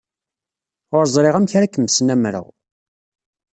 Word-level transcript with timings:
Ur 0.95 1.03
ẓriɣ 1.13 1.35
amek 1.35 1.53
ara 1.57 1.67
kem-snamreɣ. 1.73 2.45